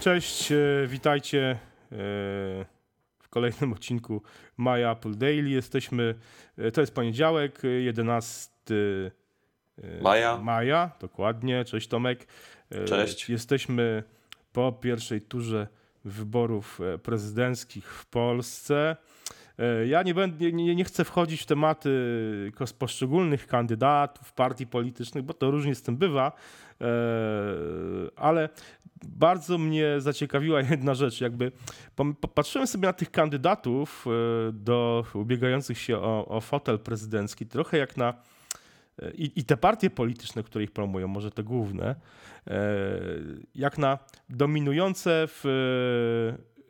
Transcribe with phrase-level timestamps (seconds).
[0.00, 1.56] Cześć, e, witajcie e,
[3.18, 4.22] w kolejnym odcinku
[4.58, 5.50] My Apple Daily.
[5.50, 6.14] Jesteśmy,
[6.58, 10.36] e, to jest poniedziałek, e, 11 e, Maja.
[10.36, 11.64] maja, dokładnie.
[11.64, 12.26] Cześć Tomek.
[12.86, 13.30] Cześć.
[13.30, 14.02] Jesteśmy
[14.52, 15.68] po pierwszej turze
[16.04, 18.96] wyborów prezydenckich w Polsce.
[19.58, 21.90] E, Ja nie, będę, nie, nie chcę wchodzić w tematy
[22.78, 26.32] poszczególnych kandydatów, partii politycznych, bo to różnie z tym bywa,
[26.80, 26.84] e,
[28.16, 28.48] ale
[29.04, 31.20] bardzo mnie zaciekawiła jedna rzecz.
[31.20, 31.52] Jakby
[32.20, 37.96] popatrzyłem sobie na tych kandydatów e, do ubiegających się o, o fotel prezydencki, trochę jak
[37.96, 38.14] na
[39.14, 41.94] i, i te partie polityczne, które ich promują, może te główne,
[43.54, 45.44] jak na dominujące w,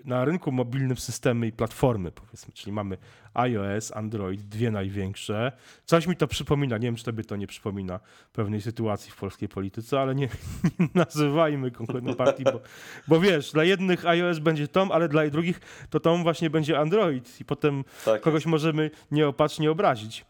[0.08, 2.52] na rynku mobilnym systemy i platformy, powiedzmy.
[2.54, 2.96] Czyli mamy
[3.34, 5.52] iOS, Android, dwie największe.
[5.84, 8.00] Coś mi to przypomina, nie wiem, czy tobie to nie przypomina
[8.32, 10.28] pewnej sytuacji w polskiej polityce, ale nie,
[10.78, 12.60] nie nazywajmy konkretnej partii, bo,
[13.08, 17.40] bo wiesz, dla jednych iOS będzie Tom, ale dla drugich to Tom właśnie będzie Android
[17.40, 18.20] i potem Tak.
[18.20, 20.24] kogoś możemy nieopatrznie obrazić.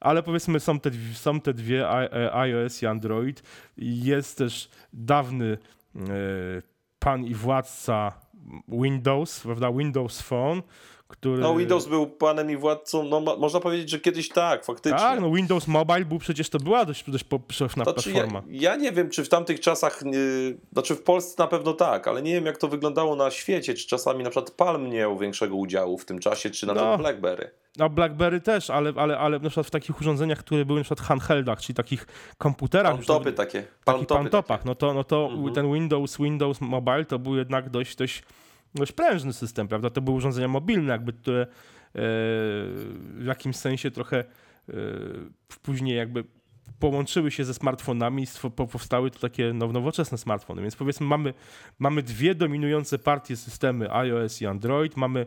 [0.00, 3.42] Ale powiedzmy, są te, dwie- są te dwie e, iOS i Android.
[3.76, 5.58] Jest też dawny
[5.96, 5.98] e,
[6.98, 8.12] pan i władca
[8.66, 9.70] Windows, prawda?
[9.70, 10.62] Windows Phone,
[11.12, 11.42] który.
[11.42, 14.98] No Windows był panem i władcą, no mo- można powiedzieć, że kiedyś tak, faktycznie.
[14.98, 18.42] Tak, no Windows Mobile był przecież to była dość, dość powszechna Znaczy, ja, platforma.
[18.50, 22.22] ja nie wiem, czy w tamtych czasach, yy, znaczy w Polsce na pewno tak, ale
[22.22, 25.56] nie wiem jak to wyglądało na świecie, czy czasami na przykład Palm nie miał większego
[25.56, 26.80] udziału w tym czasie, czy na No.
[26.80, 27.50] przykład BlackBerry.
[27.78, 31.06] No BlackBerry też, ale, ale, ale na przykład w takich urządzeniach, które były na przykład
[31.08, 32.06] handheldach, czyli takich
[32.38, 32.92] komputerach.
[32.92, 33.58] Palmtopy takie.
[33.62, 34.68] takich Palmtopy palmtopach, takie.
[34.68, 35.54] no to, no to Mhm.
[35.54, 38.22] ten Windows, Windows Mobile to był jednak dość, dość,
[38.74, 39.90] dość prężny system, prawda?
[39.90, 41.46] To były urządzenia mobilne, jakby, które e,
[41.94, 44.74] w jakimś sensie trochę e,
[45.62, 46.24] później jakby
[46.78, 50.62] połączyły się ze smartfonami i powstały to takie now- nowoczesne smartfony.
[50.62, 51.34] Więc powiedzmy mamy,
[51.78, 55.26] mamy dwie dominujące partie systemy iOS i Android, mamy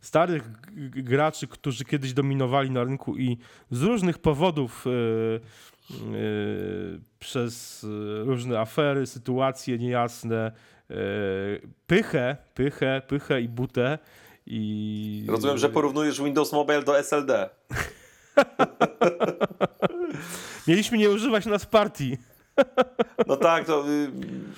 [0.00, 0.50] starych
[0.90, 3.38] graczy, którzy kiedyś dominowali na rynku i
[3.70, 6.10] z różnych powodów e, e,
[7.18, 7.86] przez
[8.24, 10.52] różne afery, sytuacje niejasne,
[11.86, 13.98] pychę, pychę, pychę i butę
[14.46, 15.24] i...
[15.28, 17.50] Rozumiem, że porównujesz Windows Mobile do SLD.
[20.68, 22.16] Mieliśmy nie używać nas partii.
[23.26, 24.10] No tak, to y,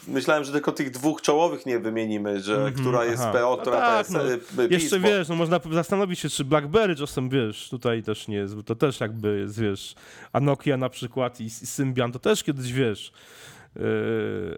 [0.08, 3.32] myślałem, że tylko tych dwóch czołowych nie wymienimy, że Mhm, która jest aha.
[3.32, 4.32] PO, No która tak, to no.
[4.32, 4.38] y,
[4.68, 8.36] PiS, Jeszcze bo- wiesz, no można zastanowić się, czy BlackBerry czasem, wiesz, tutaj też nie
[8.36, 9.94] jest, bo to też jakby jest, wiesz,
[10.32, 13.12] a Nokia na przykład i, i Symbian to też kiedyś, wiesz,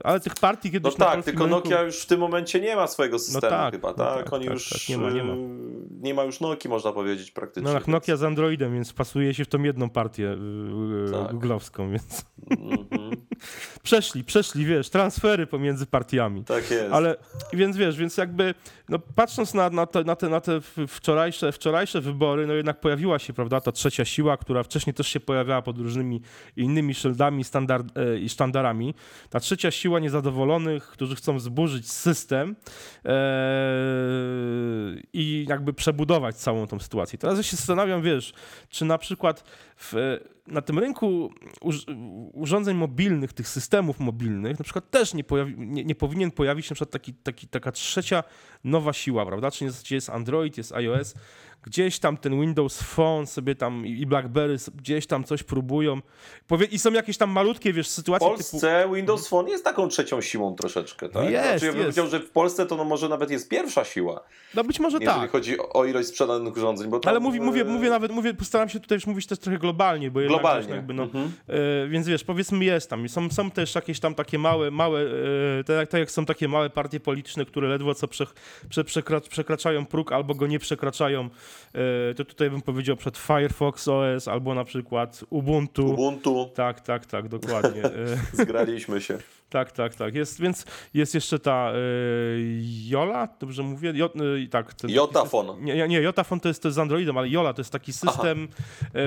[0.05, 1.57] ale tych partii No kiedyś na tak, tylko rynku...
[1.57, 4.25] Nokia już w tym momencie nie ma swojego systemu tak, chyba, no tak?
[4.25, 5.33] tak, Oni tak, już tak, nie ma, nie ma.
[5.35, 5.37] y,
[6.01, 7.73] nie ma już Nokii, można powiedzieć praktycznie.
[7.73, 10.23] No tak, Nokia z Androidem, więc pasuje się w tą jedną partię
[11.05, 11.33] yy, Tak.
[11.33, 13.11] googlowską, więc Mhm,
[13.83, 16.45] przeszli, przeszli, wiesz, transfery pomiędzy partiami.
[16.45, 16.93] tak jest.
[16.93, 17.17] Ale
[17.53, 18.55] więc wiesz, więc jakby
[18.89, 23.19] no, patrząc na, na, te, na, te, na te wczorajsze, wczorajsze wybory, no jednak pojawiła
[23.19, 26.21] się, prawda, ta trzecia siła, która wcześniej też się pojawiała pod różnymi
[26.57, 28.95] innymi szyldami standard, e, i sztandarami.
[29.31, 32.57] Ta trzecia siła niezadowolonych, którzy chcą zburzyć system
[33.05, 33.15] e,
[35.13, 37.19] i jakby przebudować całą tą sytuację.
[37.19, 38.35] Teraz ja się zastanawiam, wiesz,
[38.69, 39.45] czy na przykład
[39.77, 41.33] w, na tym rynku
[42.33, 46.73] urządzeń mobilnych, tych systemów mobilnych, na przykład też nie, pojawi, nie, nie powinien pojawić się
[46.73, 48.25] na przykład taki, taki, taka trzecia
[48.65, 49.51] nowa siła, prawda?
[49.51, 51.15] Czyli jest Android, jest iOS,
[51.65, 56.01] gdzieś tam ten Windows Phone sobie tam i i BlackBerry gdzieś tam coś próbują.
[56.47, 58.39] Powie, I są jakieś tam malutkie, wiesz, W sytuacje typu...
[58.51, 61.23] Polsce Windows Phone jest taką trzecią siłą troszeczkę, tak?
[61.25, 63.85] No jest, znaczy, ja bym powiedział, że w Polsce to no może nawet jest pierwsza
[63.85, 64.21] siła,
[64.55, 65.31] No być może jeżeli tak.
[65.31, 68.69] chodzi o ilość sprzedanych urządzeń, bo tam, Ale mówię, mówię, e, mówię nawet, mówię, postaram
[68.69, 70.67] się tutaj już mówić też trochę globalnie, bo jednak globalnie.
[70.67, 71.33] wiesz, jakby, no, Mhm.
[71.49, 73.09] E, więc wiesz, powiedzmy jest tam.
[73.09, 75.01] Są, są też jakieś tam takie małe, małe
[75.61, 78.27] e, tak, tak jak są takie małe partie polityczne, które ledwo co prze,
[78.69, 81.29] prze, przekra- przekraczają próg albo go nie przekraczają.
[82.11, 85.87] E, to tutaj bym powiedział przed Firefox OS albo na przykład Ubuntu.
[85.87, 87.83] Ubuntu, Tak, tak, tak, dokładnie.
[87.95, 89.19] E, zgraliśmy się.
[89.51, 90.15] tak, tak, tak.
[90.15, 90.65] Jest, więc
[90.95, 91.75] jest jeszcze ta e,
[92.89, 93.93] Jola, dobrze mówię?
[93.95, 94.11] Jo,
[94.45, 95.65] e, tak, ten, Jotafon.
[95.65, 98.49] Nie, nie, Jotafon to jest, to jest z Androidem, ale Jola to jest taki system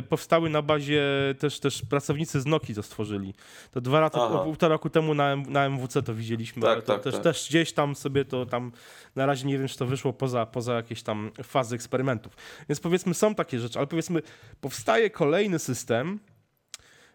[0.09, 1.03] powstały na bazie,
[1.39, 3.33] też, też pracownicy z Nokii to stworzyli.
[3.71, 4.39] To dwa lata, Aha.
[4.39, 7.23] półtora roku temu na, na MWC to widzieliśmy, Tak, ale to tak, też, tak.
[7.23, 8.71] też gdzieś tam sobie to tam,
[9.15, 12.36] na razie nie wiem, czy to wyszło poza, poza jakieś tam fazy eksperymentów.
[12.69, 14.21] Więc powiedzmy, są takie rzeczy, ale powiedzmy,
[14.61, 16.19] powstaje kolejny system,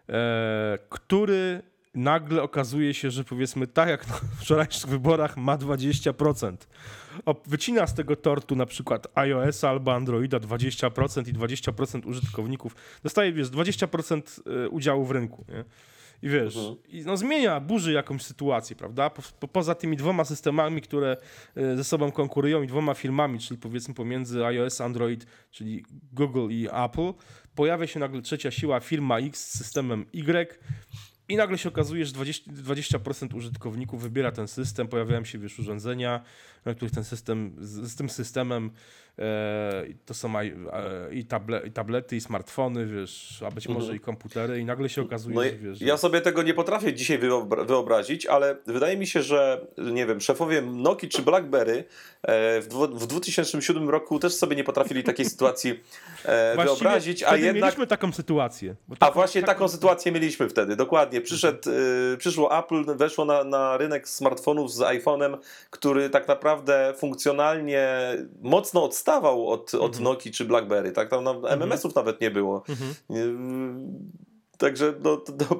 [0.09, 1.61] e, który
[1.95, 6.57] nagle okazuje się, że powiedzmy tak jak na wczorajszych wyborach ma 20%.
[7.25, 13.33] O, wycina z tego tortu na przykład iOS albo Androida 20% i 20% użytkowników dostaje,
[13.33, 15.45] wiesz, 20% udziału w rynku.
[15.49, 15.63] Nie?
[16.23, 16.75] I wiesz, Mhm.
[16.87, 19.09] i no zmienia, burzy jakąś sytuację, prawda?
[19.09, 21.17] Po, po, poza tymi dwoma systemami, które
[21.55, 26.67] e, ze sobą konkurują i dwoma firmami, czyli powiedzmy pomiędzy iOS, Android, czyli Google i
[26.85, 27.13] Apple,
[27.55, 30.59] pojawia się nagle trzecia siła, firma X z systemem Y
[31.33, 36.21] i nagle się okazuje, że 20%, 20% użytkowników wybiera ten system, pojawiają się wiesz, urządzenia,
[36.65, 38.71] na których ten system, z, z tym systemem
[39.19, 40.53] e, to są i, e,
[41.13, 43.97] i, table, i tablety, i smartfony, wiesz, a być może Mhm.
[43.97, 45.81] i komputery i nagle się okazuje, No że wiesz...
[45.81, 50.21] ja sobie tego nie potrafię dzisiaj wyobra- wyobrazić, ale wydaje mi się, że nie wiem,
[50.21, 51.83] szefowie Nokii czy BlackBerry
[52.21, 55.79] e, w, w 2007 roku też sobie nie potrafili takiej sytuacji
[56.25, 58.75] e, wyobrazić, a jednak mieliśmy taką sytuację.
[58.87, 61.21] bo A taką- właśnie taką- taką sytuację mieliśmy wtedy, dokładnie.
[61.23, 61.69] Przyszedł,
[62.13, 65.37] y, przyszło Apple, weszło na, na rynek smartfonów z iPhone'em,
[65.69, 67.87] który tak naprawdę funkcjonalnie
[68.41, 70.03] mocno odstawał od, od Mhm.
[70.03, 70.91] Nokii czy BlackBerry.
[70.91, 71.09] Tak?
[71.09, 72.63] Tam MMS-ów nawet nie było.
[72.69, 72.93] Mhm.
[74.57, 75.57] Także no, to, to,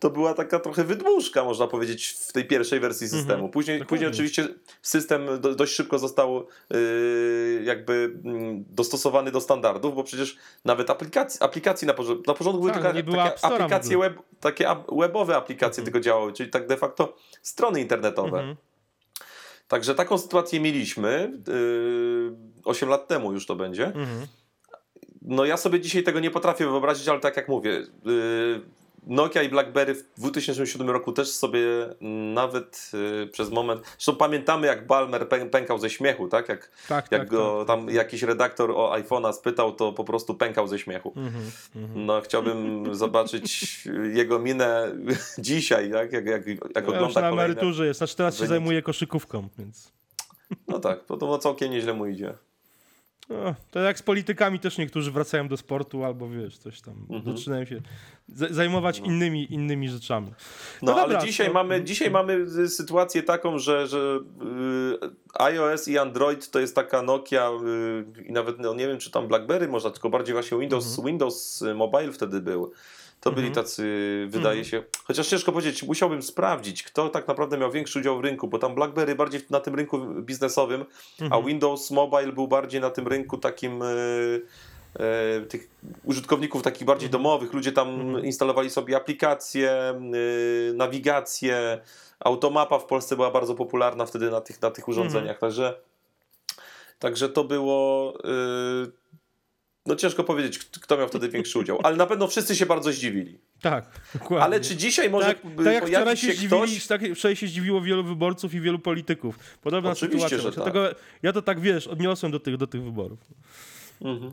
[0.00, 3.22] to była taka trochę wydmuszka, można powiedzieć, w tej pierwszej wersji Mhm.
[3.22, 3.48] systemu.
[3.48, 3.88] Później, Dokładnie.
[3.88, 4.48] później oczywiście
[4.82, 11.40] system do, dość szybko został y, jakby mm, dostosowany do standardów, bo przecież nawet aplikacji,
[11.42, 14.66] aplikacji na, porządku, na początku były Tak, tylko nie było App takie aplikacje web, takie
[14.98, 15.84] webowe aplikacje Mhm.
[15.84, 18.38] tylko działały, czyli tak de facto strony internetowe.
[18.38, 18.56] Mhm.
[19.68, 21.32] Także taką sytuację mieliśmy.
[21.48, 23.86] Yy, 8 lat temu już to będzie.
[23.86, 24.26] Mhm.
[25.24, 27.70] No ja sobie dzisiaj tego nie potrafię wyobrazić, ale tak jak mówię,
[28.04, 28.60] yy,
[29.06, 31.60] Nokia i BlackBerry w 2007 roku też sobie
[32.34, 36.48] nawet yy, przez moment, zresztą pamiętamy jak Balmer pę- pękał ze śmiechu, tak?
[36.48, 37.66] Jak, Tak, jak tak, go tak.
[37.66, 41.12] tam jakiś redaktor o iPhone'a spytał, to po prostu pękał ze śmiechu.
[41.16, 41.44] Mhm.
[41.76, 42.06] Mhm.
[42.06, 44.92] No chciałbym zobaczyć jego minę
[45.38, 46.12] dzisiaj, tak?
[46.12, 49.92] jak, jak, jak Ja już na emeryturze jest, znaczy teraz się zajmuję koszykówką, więc...
[50.68, 52.34] No tak, to, to całkiem nieźle mu idzie.
[53.28, 57.36] No, to jak z politykami też niektórzy wracają do sportu albo wiesz, coś tam, Mhm.
[57.36, 57.80] zaczynają się
[58.28, 59.06] zajmować No.
[59.06, 60.32] innymi, innymi rzeczami.
[60.82, 64.20] No, dobra, ale dzisiaj to- mamy, dzisiaj mamy y, sytuację taką, że, że
[65.02, 67.50] y, iOS i Android to jest taka Nokia
[68.18, 71.06] y, i nawet no, nie wiem, czy tam BlackBerry można, tylko bardziej właśnie Windows, Mhm.
[71.06, 72.72] Windows Mobile wtedy był.
[73.22, 73.64] To byli Mhm.
[73.64, 73.82] tacy,
[74.28, 74.64] wydaje Mhm.
[74.64, 78.58] się, chociaż ciężko powiedzieć, musiałbym sprawdzić, kto tak naprawdę miał większy udział w rynku, bo
[78.58, 80.84] tam BlackBerry bardziej na tym rynku biznesowym,
[81.20, 81.46] a Mhm.
[81.46, 84.42] Windows Mobile był bardziej na tym rynku takim y,
[85.42, 85.70] y, tych
[86.04, 87.52] użytkowników takich bardziej domowych.
[87.52, 91.80] Ludzie tam instalowali sobie aplikacje, y, nawigację.
[92.20, 95.38] Automapa w Polsce była bardzo popularna wtedy na tych, na tych urządzeniach.
[95.38, 95.74] Także,
[96.98, 98.14] także to było.
[98.88, 99.02] y,
[99.86, 103.38] no ciężko powiedzieć, kto miał wtedy większy udział, ale na pewno wszyscy się bardzo zdziwili.
[103.60, 103.84] Tak,
[104.14, 104.44] dokładnie.
[104.44, 106.86] Ale czy dzisiaj może tak, tak jak wczoraj się, się zdziwili, ktoś?
[106.86, 109.38] tak, wczoraj się zdziwiło wielu wyborców i wielu polityków.
[109.62, 110.50] Podobna Oczywiście, sytuacja.
[110.50, 110.98] że Dlatego tak.
[111.22, 113.18] ja to tak, wiesz, odniosłem do tych, do tych wyborów.
[114.00, 114.32] Mhm.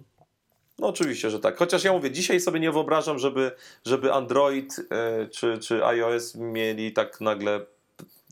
[0.80, 1.58] No oczywiście, że tak.
[1.58, 3.52] Chociaż ja mówię, dzisiaj sobie nie wyobrażam, żeby,
[3.86, 7.66] żeby Android e, czy, czy iOS mieli tak nagle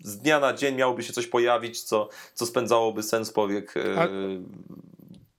[0.03, 4.07] z dnia na dzień miałoby się coś pojawić, co, co spędzałoby sens powiek e, A-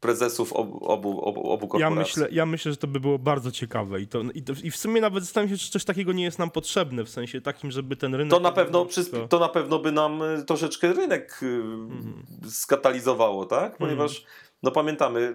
[0.00, 1.98] prezesów obu, obu, obu, obu Ja korporacji.
[2.22, 4.76] myślę, ja myślę, że to by było bardzo ciekawe i, to, i, to, i w
[4.76, 7.96] sumie nawet zastanawiam się, czy coś takiego nie jest nam potrzebne, w sensie takim, żeby
[7.96, 8.30] ten rynek...
[8.30, 12.22] To na, pewno, przysp- to na pewno by nam e, troszeczkę rynek e, Mhm.
[12.50, 13.76] skatalizowało, tak?
[13.78, 14.24] Ponieważ
[14.62, 15.34] no pamiętamy, y,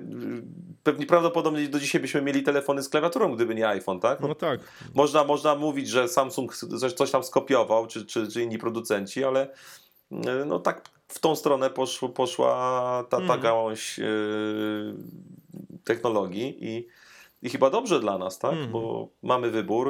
[0.83, 4.19] pewnie prawdopodobnie do dzisiaj byśmy mieli telefony z klawiaturą, gdyby nie iPhone, tak?
[4.19, 4.59] No, No tak.
[4.94, 9.48] Można, można mówić, że Samsung coś, coś tam skopiował, czy, czy, czy inni producenci, ale
[9.48, 9.51] y,
[10.45, 12.49] no tak w tą stronę poszło, poszła
[13.09, 13.41] ta, ta Mhm.
[13.41, 14.93] gałąź y,
[15.83, 16.87] technologii i,
[17.41, 18.51] i chyba dobrze dla nas, tak?
[18.51, 18.71] Mhm.
[18.71, 19.87] Bo mamy wybór.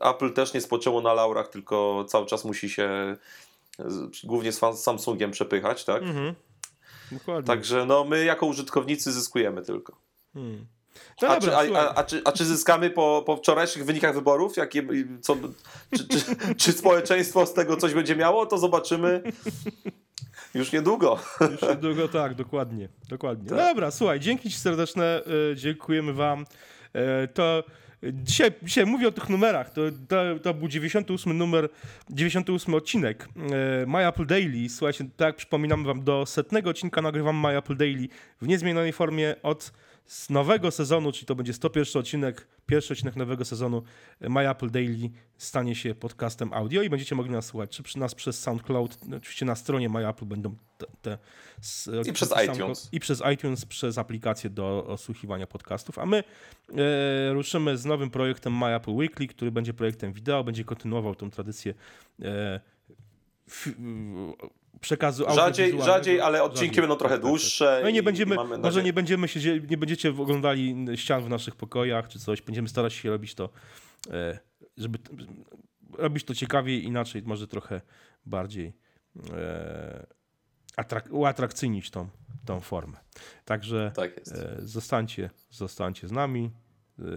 [0.00, 3.16] Y, Apple też nie spoczęło na laurach, tylko cały czas musi się
[4.24, 6.02] głównie z Sam- Samsungiem przepychać, tak?
[6.02, 6.34] Mhm.
[7.12, 7.46] Dokładnie.
[7.46, 9.96] Także no, my jako użytkownicy zyskujemy tylko.
[10.34, 10.66] Hmm.
[11.22, 14.56] No A, dobra, czy, a, a, czy, a czy zyskamy po, po wczorajszych wynikach wyborów?
[14.56, 14.86] Jakie,
[15.20, 15.36] co,
[15.96, 16.20] czy, czy,
[16.56, 18.46] czy społeczeństwo z tego coś będzie miało?
[18.46, 19.22] To zobaczymy
[20.54, 21.18] już niedługo.
[21.52, 22.88] Już niedługo, tak, dokładnie.
[23.08, 23.48] dokładnie.
[23.48, 23.58] Tak.
[23.58, 26.46] Dobra, słuchaj, dzięki ci serdeczne, e, dziękujemy wam.
[26.92, 27.64] E, to
[28.02, 31.68] dzisiaj, dzisiaj mówię o tych numerach, to, to, to był 98 numer,
[32.10, 34.68] 98 odcinek e, My Apple Daily.
[34.68, 38.08] Słuchajcie, tak przypominam wam, do setnego odcinka nagrywam My Apple Daily
[38.40, 39.72] w niezmienionej formie od
[40.08, 43.82] z nowego sezonu, czyli to będzie 101 odcinek, pierwszy odcinek nowego sezonu
[44.20, 47.98] e, My Apple Daily stanie się podcastem audio i będziecie mogli nas słuchać, czy przy
[47.98, 51.18] nas przez SoundCloud, no, oczywiście na stronie My Apple będą te, te
[51.58, 52.88] s- I przez iTunes.
[52.92, 58.58] I przez iTunes, przez aplikację do osłuchiwania podcastów, a my e, ruszymy z nowym projektem
[58.58, 61.74] My Apple Weekly, który będzie projektem wideo, będzie kontynuował tę tradycję
[62.22, 62.60] e,
[63.48, 63.68] f,
[64.80, 67.80] przekazu Rzadziej, rzadziej, ale odcinki Rzadziej, będą trochę tak, tak, dłuższe.
[67.82, 71.28] No i nie będziemy, i może nadzieję- nie będziemy się, nie będziecie oglądali ścian w
[71.28, 73.48] naszych pokojach czy coś, będziemy starać się robić to,
[74.10, 74.38] e,
[74.76, 74.98] żeby,
[75.92, 77.80] robić to ciekawiej, inaczej, może trochę
[78.26, 78.72] bardziej
[79.32, 80.06] e,
[80.76, 82.08] atrak- uatrakcyjnić tą,
[82.44, 82.96] tą formę.
[83.44, 84.22] Także Tak e,
[84.58, 86.50] zostańcie, zostańcie z nami.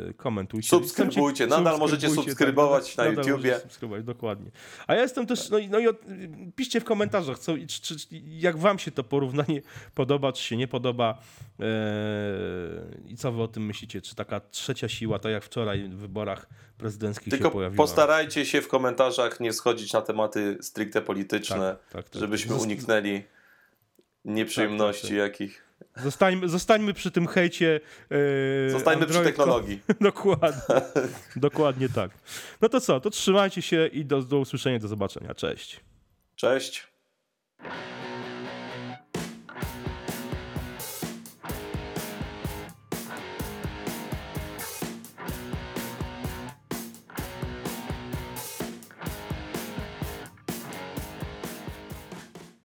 [0.10, 0.70] E, Komentujcie.
[0.70, 3.60] Subskrybujcie, nadal możecie Subskrybujcie, subskrybować na nadal YouTubie.
[3.60, 4.52] Subskrybować, dokładnie.
[4.88, 5.98] A ja jestem też, no, i- no i od,
[6.56, 7.96] piszcie w komentarzach, co, czy, czy,
[8.28, 9.62] jak wam się to porównanie
[9.96, 11.22] podoba, czy się nie podoba
[11.60, 11.66] e,
[13.08, 16.46] i co wy o tym myślicie, czy taka trzecia siła, tak jak wczoraj w wyborach
[16.78, 17.78] prezydenckich się Tylko pojawiła.
[17.78, 22.20] postarajcie się w komentarzach nie schodzić na tematy stricte polityczne, tak, tak.
[22.22, 23.24] żebyśmy Zosta- uniknęli
[24.26, 25.71] nieprzyjemności Tak, tak, jakich.
[25.96, 27.80] Zostańmy, zostańmy przy tym hejcie.
[28.68, 29.80] E, Zostańmy przy Android- technologii.
[30.02, 30.62] Dokładnie.
[31.36, 32.12] Dokładnie tak.
[32.62, 35.36] No to co, to trzymajcie się i do, do usłyszenia, do zobaczenia.
[35.36, 35.80] Cześć.
[36.36, 36.88] Cześć.